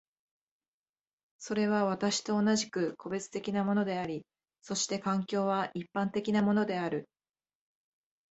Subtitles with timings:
[1.37, 4.25] それは私と同じく個別的なものであり、
[4.63, 7.07] そして環境は一般的なものである。